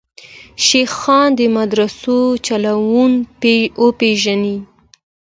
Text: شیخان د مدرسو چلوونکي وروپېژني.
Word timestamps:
شیخان 0.65 1.27
د 1.37 1.39
مدرسو 1.57 2.17
چلوونکي 2.47 3.57
وروپېژني. 3.69 4.57